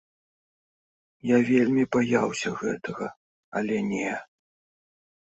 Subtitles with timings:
[1.31, 3.05] Я вельмі баяўся гэтага,
[3.61, 4.09] але не.